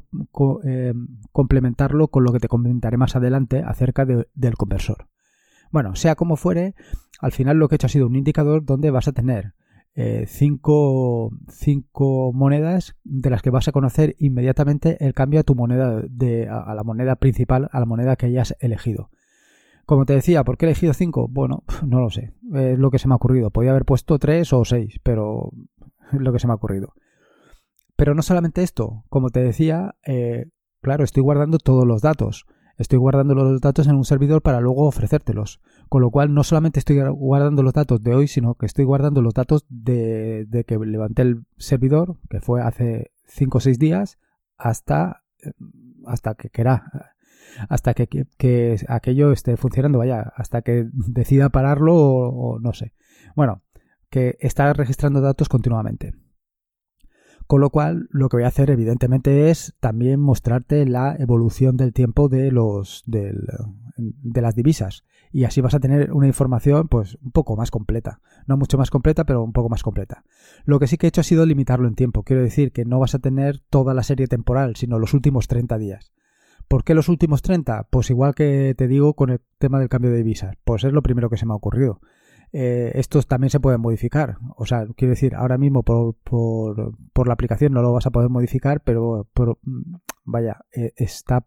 eh, 0.65 0.95
complementarlo 1.33 2.09
con 2.09 2.25
lo 2.25 2.33
que 2.33 2.41
te 2.41 2.49
comentaré 2.49 2.97
más 2.97 3.15
adelante 3.15 3.63
acerca 3.65 4.07
del 4.07 4.55
conversor. 4.57 5.07
Bueno, 5.71 5.97
sea 5.97 6.15
como 6.15 6.37
fuere, 6.37 6.75
al 7.21 7.33
final 7.33 7.59
lo 7.59 7.69
que 7.69 7.75
he 7.75 7.77
hecho 7.77 7.87
ha 7.87 7.91
sido 7.91 8.07
un 8.07 8.17
indicador 8.17 8.65
donde 8.65 8.91
vas 8.91 9.07
a 9.07 9.13
tener 9.13 9.53
eh, 9.95 10.27
cinco, 10.29 11.31
monedas 12.33 12.97
de 13.05 13.31
las 13.31 13.43
que 13.43 13.51
vas 13.51 13.69
a 13.69 13.73
conocer 13.73 14.15
inmediatamente 14.19 15.05
el 15.05 15.15
cambio 15.15 15.41
a 15.41 15.43
tu 15.43 15.55
moneda, 15.55 16.03
de, 16.09 16.49
a, 16.49 16.75
la 16.75 16.85
moneda 16.85 17.17
principal, 17.17 17.69
a 17.73 17.81
la 17.81 17.87
moneda 17.87 18.17
que 18.17 18.27
hayas 18.27 18.57
elegido. 18.61 19.11
Como 19.87 20.07
te 20.07 20.15
decía, 20.15 20.45
¿por 20.45 20.57
qué 20.57 20.67
he 20.67 20.69
elegido 20.69 20.95
cinco? 20.95 21.27
Bueno, 21.29 21.65
no 21.87 22.01
lo 22.01 22.11
sé, 22.11 22.33
es 22.55 22.79
lo 22.79 22.91
que 22.91 22.99
se 22.99 23.09
me 23.09 23.15
ha 23.15 23.17
ocurrido. 23.17 23.51
Podría 23.51 23.73
haber 23.73 23.85
puesto 23.85 24.19
tres 24.19 24.53
o 24.53 24.65
seis, 24.65 25.01
pero 25.03 25.51
es 26.13 26.21
lo 26.21 26.33
que 26.33 26.39
se 26.39 26.47
me 26.47 26.53
ha 26.53 26.57
ocurrido. 26.57 26.95
Pero 27.97 28.15
no 28.15 28.23
solamente 28.23 28.63
esto, 28.63 29.05
como 29.11 29.31
te 29.31 29.41
decía, 29.41 29.97
eh, 30.07 30.47
claro, 30.81 31.05
estoy 31.05 31.23
guardando 31.23 31.59
todos 31.59 31.87
los 31.87 32.01
datos 32.01 32.47
estoy 32.81 32.99
guardando 32.99 33.35
los 33.35 33.61
datos 33.61 33.87
en 33.87 33.95
un 33.95 34.05
servidor 34.05 34.41
para 34.41 34.61
luego 34.61 34.87
ofrecértelos. 34.87 35.61
Con 35.89 36.01
lo 36.01 36.11
cual 36.11 36.33
no 36.33 36.43
solamente 36.45 36.79
estoy 36.79 36.99
guardando 37.11 37.63
los 37.63 37.75
datos 37.75 38.03
de 38.03 38.15
hoy, 38.15 38.27
sino 38.27 38.55
que 38.55 38.67
estoy 38.67 38.87
guardando 38.87 39.21
los 39.21 39.35
datos 39.35 39.67
de, 39.69 40.65
que 40.67 40.79
levanté 40.79 41.23
el 41.23 41.45
servidor, 41.59 42.17
que 42.31 42.41
fue 42.41 42.63
hace 42.63 43.13
5 43.27 43.59
o 43.59 43.61
6 43.61 43.79
días, 43.79 44.19
hasta, 44.57 45.23
hasta 46.07 46.35
que 46.35 46.49
quiera, 46.49 47.15
hasta 47.69 47.93
que, 47.93 48.79
aquello 48.89 49.33
esté 49.33 49.59
funcionando, 49.59 49.99
vaya, 49.99 50.33
hasta 50.35 50.63
que 50.63 50.89
decida 50.93 51.51
pararlo 51.51 51.95
o, 51.95 52.55
o 52.55 52.59
no 52.61 52.73
sé. 52.73 52.95
Bueno, 53.37 53.63
que 54.09 54.39
está 54.41 54.73
registrando 54.73 55.21
datos 55.21 55.51
continuamente. 55.51 56.15
Con 57.51 57.61
lo 57.61 57.71
cual, 57.71 58.07
lo 58.13 58.29
que 58.29 58.37
voy 58.37 58.45
a 58.45 58.47
hacer, 58.47 58.71
evidentemente, 58.71 59.51
es 59.51 59.75
también 59.81 60.21
mostrarte 60.21 60.87
la 60.87 61.17
evolución 61.19 61.77
del 61.77 61.93
tiempo 61.93 62.29
de 62.29 62.53
los 62.53 63.03
de 63.07 64.41
las 64.41 64.55
divisas. 64.55 65.03
Y 65.33 65.43
así 65.43 65.61
vas 65.61 65.75
a 65.75 65.81
tener 65.81 66.13
una 66.13 66.29
información, 66.29 66.87
pues, 66.87 67.19
un 67.21 67.33
poco 67.33 67.57
más 67.57 67.73
completa. 67.73 68.21
No 68.47 68.57
mucho 68.57 68.79
más 68.79 68.89
completa, 68.89 69.25
pero 69.25 69.43
un 69.43 69.53
poco 69.53 69.69
más 69.69 69.83
completa. 69.83 70.23
Lo 70.65 70.79
que 70.79 70.87
sí 70.87 70.97
que 70.97 71.09
he 71.09 71.09
hecho 71.09 71.23
ha 71.23 71.25
sido 71.25 71.45
limitarlo 71.45 71.89
en 71.89 71.97
tiempo. 71.97 72.23
Quiero 72.23 72.41
decir 72.41 72.71
que 72.71 72.85
no 72.85 73.01
vas 73.01 73.17
a 73.17 73.19
tener 73.19 73.59
toda 73.59 73.95
la 73.95 74.05
serie 74.05 74.29
temporal, 74.29 74.77
sino 74.77 75.01
los 75.01 75.13
últimos 75.13 75.49
30 75.49 75.77
días. 75.79 76.13
¿Por 76.69 76.85
qué 76.85 76.95
los 76.95 77.09
últimos 77.09 77.43
30? 77.43 77.89
Pues 77.91 78.11
igual 78.11 78.37
que 78.37 78.77
te 78.79 78.87
digo 78.87 79.15
con 79.15 79.31
el 79.31 79.41
tema 79.59 79.81
del 79.81 79.89
cambio 79.89 80.13
de 80.13 80.19
divisas. 80.19 80.55
Pues 80.63 80.85
es 80.85 80.93
lo 80.93 81.03
primero 81.03 81.29
que 81.29 81.37
se 81.37 81.47
me 81.47 81.53
ha 81.53 81.57
ocurrido 81.57 82.01
eh, 82.53 82.93
estos 82.95 83.27
también 83.27 83.51
se 83.51 83.61
pueden 83.61 83.81
modificar. 83.81 84.37
O 84.57 84.67
sea, 84.67 84.87
quiero 84.97 85.11
decir, 85.11 85.35
ahora 85.35 85.59
mismo 85.59 85.83
por, 85.83 86.15
por, 86.17 86.93
por 87.13 87.27
la 87.27 87.35
aplicación 87.35 87.73
no 87.73 87.83
lo 87.83 87.93
vas 87.93 88.07
a 88.07 88.11
poder 88.11 88.31
modificar, 88.31 88.83
pero 88.83 89.29
vaya, 90.25 90.65
eh, 90.75 90.93
está 90.97 91.47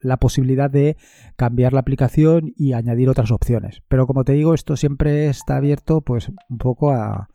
la 0.00 0.16
posibilidad 0.16 0.70
de 0.70 0.96
cambiar 1.36 1.72
la 1.72 1.80
aplicación 1.80 2.52
y 2.56 2.72
añadir 2.72 3.08
otras 3.08 3.30
opciones. 3.30 3.82
Pero 3.88 4.06
como 4.06 4.24
te 4.24 4.32
digo, 4.32 4.54
esto 4.54 4.76
siempre 4.76 5.26
está 5.28 5.56
abierto 5.56 6.00
pues 6.02 6.30
un 6.48 6.58
poco 6.58 6.92
a, 6.92 7.28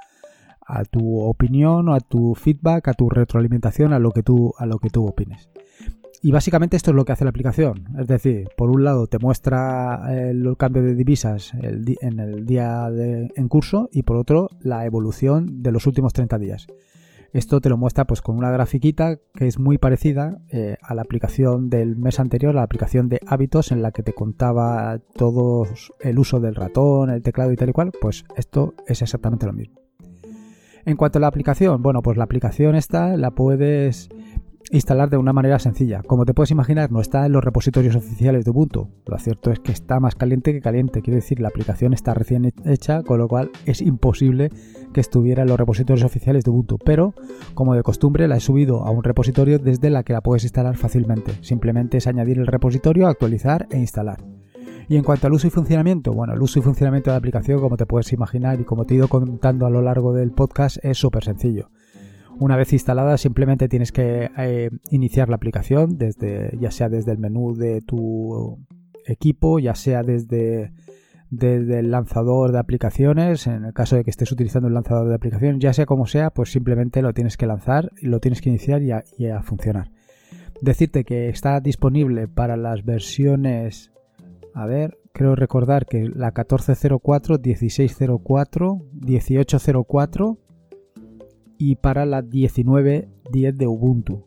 a 0.65 0.85
tu 0.85 1.19
opinión, 1.19 1.89
a 1.89 1.99
tu 1.99 2.35
feedback, 2.35 2.87
a 2.87 2.93
tu 2.93 3.09
retroalimentación, 3.09 3.93
a 3.93 3.99
lo 3.99 4.11
que 4.11 4.23
tú, 4.23 4.53
a 4.57 4.65
lo 4.65 4.79
que 4.79 4.89
tú 4.89 5.05
opines. 5.05 5.49
Y 6.21 6.31
básicamente 6.31 6.77
esto 6.77 6.91
es 6.91 6.95
lo 6.95 7.03
que 7.03 7.11
hace 7.11 7.25
la 7.25 7.31
aplicación. 7.31 7.85
Es 7.99 8.07
decir, 8.07 8.47
por 8.55 8.69
un 8.69 8.83
lado 8.83 9.07
te 9.07 9.19
muestra 9.19 10.07
el 10.13 10.55
cambio 10.57 10.81
de 10.81 10.95
divisas 10.95 11.53
en 11.53 12.19
el 12.19 12.45
día 12.45 12.87
en 12.89 13.47
curso 13.49 13.89
y 13.91 14.03
por 14.03 14.17
otro 14.17 14.49
la 14.61 14.85
evolución 14.85 15.61
de 15.63 15.71
los 15.71 15.85
últimos 15.85 16.13
30 16.13 16.37
días. 16.39 16.67
Esto 17.33 17.59
te 17.61 17.69
lo 17.69 17.77
muestra 17.77 18.05
pues 18.05 18.21
con 18.21 18.37
una 18.37 18.51
grafiquita 18.51 19.17
que 19.33 19.47
es 19.47 19.57
muy 19.57 19.79
parecida 19.79 20.37
eh, 20.51 20.77
a 20.83 20.93
la 20.93 21.01
aplicación 21.01 21.67
del 21.67 21.97
mes 21.97 22.19
anterior, 22.19 22.53
la 22.53 22.61
aplicación 22.61 23.09
de 23.09 23.19
hábitos 23.25 23.71
en 23.71 23.81
la 23.81 23.91
que 23.91 24.03
te 24.03 24.13
contaba 24.13 24.99
todo 25.15 25.65
el 25.99 26.19
uso 26.19 26.39
del 26.39 26.53
ratón, 26.53 27.09
el 27.09 27.23
teclado 27.23 27.51
y 27.51 27.55
tal 27.55 27.69
y 27.69 27.73
cual. 27.73 27.91
Pues 27.99 28.23
esto 28.37 28.75
es 28.85 29.01
exactamente 29.01 29.47
lo 29.47 29.53
mismo. 29.53 29.79
En 30.85 30.95
cuanto 30.95 31.17
a 31.17 31.21
la 31.21 31.27
aplicación, 31.27 31.81
bueno, 31.81 32.03
pues 32.03 32.17
la 32.17 32.25
aplicación 32.25 32.75
esta 32.75 33.17
la 33.17 33.31
puedes 33.31 34.09
instalar 34.71 35.09
de 35.09 35.17
una 35.17 35.33
manera 35.33 35.59
sencilla. 35.59 36.01
Como 36.03 36.25
te 36.25 36.33
puedes 36.33 36.51
imaginar, 36.51 36.91
no 36.91 37.01
está 37.01 37.25
en 37.25 37.31
los 37.31 37.43
repositorios 37.43 37.95
oficiales 37.95 38.45
de 38.45 38.51
Ubuntu. 38.51 38.89
Lo 39.05 39.17
cierto 39.17 39.51
es 39.51 39.59
que 39.59 39.71
está 39.71 39.99
más 39.99 40.15
caliente 40.15 40.53
que 40.53 40.61
caliente. 40.61 41.01
Quiere 41.01 41.17
decir, 41.17 41.39
la 41.39 41.49
aplicación 41.49 41.93
está 41.93 42.13
recién 42.13 42.51
hecha, 42.65 43.03
con 43.03 43.19
lo 43.19 43.27
cual 43.27 43.51
es 43.65 43.81
imposible 43.81 44.51
que 44.93 45.01
estuviera 45.01 45.43
en 45.43 45.49
los 45.49 45.57
repositorios 45.57 46.05
oficiales 46.05 46.43
de 46.43 46.51
Ubuntu. 46.51 46.77
Pero, 46.83 47.13
como 47.53 47.75
de 47.75 47.83
costumbre, 47.83 48.27
la 48.27 48.37
he 48.37 48.41
subido 48.41 48.83
a 48.83 48.91
un 48.91 49.03
repositorio 49.03 49.59
desde 49.59 49.89
la 49.89 50.03
que 50.03 50.13
la 50.13 50.21
puedes 50.21 50.43
instalar 50.43 50.77
fácilmente. 50.77 51.33
Simplemente 51.41 51.97
es 51.97 52.07
añadir 52.07 52.39
el 52.39 52.47
repositorio, 52.47 53.07
actualizar 53.07 53.67
e 53.71 53.79
instalar. 53.79 54.23
Y 54.87 54.97
en 54.97 55.03
cuanto 55.03 55.27
al 55.27 55.33
uso 55.33 55.47
y 55.47 55.49
funcionamiento, 55.49 56.11
bueno, 56.13 56.33
el 56.33 56.41
uso 56.41 56.59
y 56.59 56.61
funcionamiento 56.61 57.09
de 57.09 57.13
la 57.13 57.19
aplicación, 57.19 57.61
como 57.61 57.77
te 57.77 57.85
puedes 57.85 58.11
imaginar 58.11 58.59
y 58.59 58.65
como 58.65 58.85
te 58.85 58.93
he 58.93 58.97
ido 58.97 59.07
contando 59.07 59.65
a 59.65 59.69
lo 59.69 59.81
largo 59.81 60.13
del 60.13 60.31
podcast, 60.31 60.77
es 60.83 60.97
súper 60.97 61.23
sencillo. 61.23 61.69
Una 62.39 62.57
vez 62.57 62.73
instalada, 62.73 63.17
simplemente 63.17 63.69
tienes 63.69 63.91
que 63.91 64.29
eh, 64.37 64.69
iniciar 64.89 65.29
la 65.29 65.35
aplicación, 65.35 65.97
desde, 65.97 66.57
ya 66.59 66.71
sea 66.71 66.89
desde 66.89 67.11
el 67.11 67.17
menú 67.17 67.55
de 67.55 67.81
tu 67.81 68.59
equipo, 69.05 69.59
ya 69.59 69.75
sea 69.75 70.03
desde, 70.03 70.73
desde 71.29 71.79
el 71.79 71.91
lanzador 71.91 72.51
de 72.51 72.59
aplicaciones, 72.59 73.47
en 73.47 73.65
el 73.65 73.73
caso 73.73 73.95
de 73.95 74.03
que 74.03 74.09
estés 74.09 74.31
utilizando 74.31 74.67
un 74.67 74.73
lanzador 74.73 75.09
de 75.09 75.15
aplicaciones, 75.15 75.59
ya 75.59 75.73
sea 75.73 75.85
como 75.85 76.05
sea, 76.05 76.31
pues 76.31 76.51
simplemente 76.51 77.01
lo 77.01 77.13
tienes 77.13 77.37
que 77.37 77.47
lanzar, 77.47 77.91
lo 78.01 78.19
tienes 78.19 78.41
que 78.41 78.49
iniciar 78.49 78.81
y 78.81 78.91
a, 78.91 79.03
y 79.17 79.27
a 79.27 79.41
funcionar. 79.43 79.91
Decirte 80.61 81.03
que 81.03 81.29
está 81.29 81.59
disponible 81.59 82.27
para 82.27 82.57
las 82.57 82.83
versiones, 82.83 83.91
a 84.53 84.65
ver, 84.65 84.97
creo 85.11 85.35
recordar 85.35 85.85
que 85.85 86.03
la 86.03 86.33
1404, 86.35 87.39
1604, 87.43 88.81
1804 88.93 90.37
y 91.63 91.75
para 91.75 92.05
la 92.05 92.21
19.10 92.21 93.53
de 93.53 93.67
Ubuntu. 93.67 94.25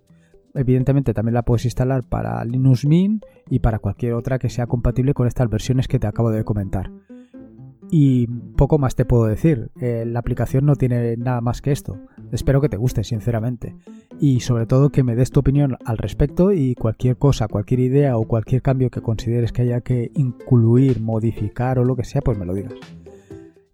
Evidentemente 0.55 1.12
también 1.12 1.35
la 1.35 1.43
puedes 1.43 1.66
instalar 1.66 2.02
para 2.09 2.43
Linux 2.47 2.87
Mint 2.87 3.25
y 3.50 3.59
para 3.59 3.78
cualquier 3.78 4.14
otra 4.14 4.38
que 4.38 4.49
sea 4.49 4.66
compatible 4.66 5.12
con 5.12 5.26
estas 5.26 5.50
versiones 5.50 5.87
que 5.87 5.99
te 5.99 6.07
acabo 6.07 6.31
de 6.31 6.45
comentar. 6.45 6.90
Y 7.90 8.26
poco 8.57 8.78
más 8.78 8.97
te 8.97 9.05
puedo 9.05 9.26
decir, 9.26 9.71
eh, 9.81 10.05
la 10.07 10.19
aplicación 10.19 10.64
no 10.64 10.76
tiene 10.76 11.19
nada 11.19 11.43
más 11.43 11.61
que 11.61 11.73
esto. 11.73 11.99
Espero 12.33 12.62
que 12.62 12.71
te 12.71 12.78
guste, 12.78 13.05
sinceramente. 13.05 13.76
Y 14.19 14.40
sobre 14.40 14.64
todo 14.64 14.88
que 14.88 15.05
me 15.05 15.14
des 15.14 15.31
tu 15.31 15.40
opinión 15.40 15.76
al 15.85 15.99
respecto 15.99 16.52
y 16.52 16.75
cualquier 16.75 17.19
cosa, 17.19 17.49
cualquier 17.49 17.81
idea 17.81 18.16
o 18.16 18.26
cualquier 18.26 18.62
cambio 18.62 18.88
que 18.88 19.02
consideres 19.02 19.52
que 19.52 19.62
haya 19.62 19.83
que 19.83 20.11
incluir, 20.14 21.02
modificar 21.02 21.78
o 21.78 21.85
lo 21.85 21.97
que 21.97 22.05
sea, 22.05 22.23
pues 22.23 22.38
me 22.38 22.47
lo 22.47 22.55
digas. 22.55 22.73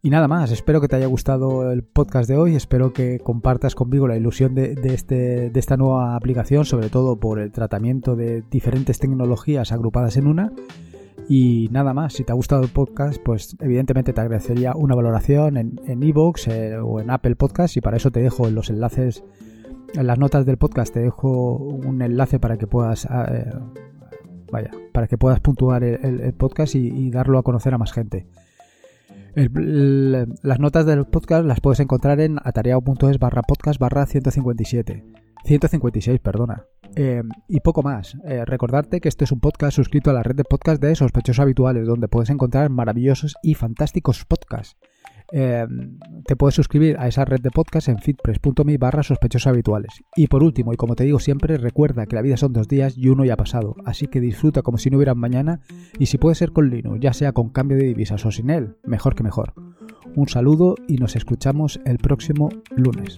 Y 0.04 0.10
nada 0.10 0.26
más, 0.26 0.50
espero 0.50 0.80
que 0.80 0.88
te 0.88 0.96
haya 0.96 1.06
gustado 1.06 1.70
el 1.70 1.84
podcast 1.84 2.28
de 2.28 2.36
hoy, 2.36 2.56
espero 2.56 2.92
que 2.92 3.20
compartas 3.20 3.76
conmigo 3.76 4.08
la 4.08 4.16
ilusión 4.16 4.52
de, 4.52 4.76
este, 4.82 5.48
de 5.50 5.60
esta 5.60 5.76
nueva 5.76 6.16
aplicación, 6.16 6.64
sobre 6.64 6.90
todo 6.90 7.20
por 7.20 7.38
el 7.38 7.52
tratamiento 7.52 8.16
de 8.16 8.42
diferentes 8.50 8.98
tecnologías 8.98 9.70
agrupadas 9.70 10.16
en 10.16 10.26
una. 10.26 10.52
Y 11.28 11.68
nada 11.70 11.94
más, 11.94 12.14
si 12.14 12.24
te 12.24 12.32
ha 12.32 12.34
gustado 12.34 12.64
el 12.64 12.70
podcast, 12.70 13.22
pues 13.22 13.56
evidentemente 13.60 14.12
te 14.12 14.20
agradecería 14.20 14.72
una 14.74 14.96
valoración 14.96 15.56
en 15.56 16.02
Evox 16.02 16.48
en 16.48 16.72
eh, 16.72 16.78
o 16.78 17.00
en 17.00 17.08
Apple 17.08 17.36
Podcast 17.36 17.76
y 17.76 17.80
para 17.80 17.96
eso 17.96 18.10
te 18.10 18.20
dejo 18.20 18.48
en 18.48 18.56
los 18.56 18.70
enlaces, 18.70 19.22
en 19.94 20.08
las 20.08 20.18
notas 20.18 20.44
del 20.44 20.56
podcast 20.56 20.92
te 20.92 20.98
dejo 20.98 21.54
un 21.58 22.02
enlace 22.02 22.40
para 22.40 22.58
que 22.58 22.66
puedas... 22.66 23.04
Eh, 23.04 23.52
vaya, 24.50 24.72
para 24.92 25.06
que 25.06 25.16
puedas 25.16 25.38
puntuar 25.38 25.84
el, 25.84 26.34
podcast 26.34 26.74
y 26.74 27.08
darlo 27.12 27.38
a 27.38 27.44
conocer 27.44 27.72
a 27.72 27.78
más 27.78 27.92
gente 27.92 28.26
las 29.34 30.60
notas 30.60 30.86
del 30.86 31.06
podcast 31.06 31.46
las 31.46 31.60
puedes 31.60 31.80
encontrar 31.80 32.20
en 32.20 32.38
atareado.es 32.42 33.18
barra 33.18 33.42
podcast 33.42 33.80
barra 33.80 34.06
157. 34.06 35.04
156, 35.44 36.20
perdona. 36.20 36.66
Em, 36.94 37.28
y 37.48 37.60
poco 37.60 37.82
más. 37.82 38.16
Eh, 38.24 38.44
recordarte 38.44 39.00
que 39.00 39.08
este 39.08 39.24
es 39.24 39.32
un 39.32 39.40
podcast 39.40 39.74
suscrito 39.74 40.10
a 40.10 40.12
la 40.12 40.22
red 40.22 40.36
de 40.36 40.44
podcast 40.44 40.82
de 40.82 40.94
sospechosos 40.94 41.40
habituales, 41.40 41.86
donde 41.86 42.08
puedes 42.08 42.30
encontrar 42.30 42.68
maravillosos 42.70 43.34
y 43.42 43.54
fantásticos 43.54 44.24
podcasts. 44.24 44.76
Em, 45.34 45.98
te 46.26 46.36
puedes 46.36 46.54
suscribir 46.54 46.96
a 46.98 47.08
esa 47.08 47.24
red 47.24 47.40
de 47.40 47.50
podcast 47.50 47.88
en 47.88 47.98
fitpress.me 47.98 48.76
barra 48.76 49.02
habituales. 49.46 50.02
Y 50.14 50.26
por 50.26 50.42
último, 50.42 50.74
y 50.74 50.76
como 50.76 50.94
te 50.94 51.04
digo 51.04 51.18
siempre, 51.18 51.56
recuerda 51.56 52.04
que 52.04 52.16
la 52.16 52.22
vida 52.22 52.36
son 52.36 52.52
dos 52.52 52.68
días 52.68 52.98
y 52.98 53.08
uno 53.08 53.24
ya 53.24 53.34
ha 53.34 53.38
pasado, 53.38 53.74
así 53.86 54.08
que 54.08 54.20
disfruta 54.20 54.60
como 54.60 54.76
si 54.76 54.90
no 54.90 54.98
hubiera 54.98 55.14
mañana 55.14 55.60
y 55.98 56.06
si 56.06 56.18
puede 56.18 56.34
ser 56.34 56.52
con 56.52 56.68
Linux, 56.68 57.00
ya 57.00 57.14
sea 57.14 57.32
con 57.32 57.48
cambio 57.48 57.78
de 57.78 57.84
divisas 57.84 58.26
o 58.26 58.30
sin 58.30 58.50
él, 58.50 58.76
mejor 58.84 59.14
que 59.14 59.22
mejor. 59.22 59.54
Un 60.14 60.28
saludo 60.28 60.74
y 60.86 60.96
nos 60.96 61.16
escuchamos 61.16 61.80
el 61.86 61.96
próximo 61.96 62.50
lunes. 62.76 63.16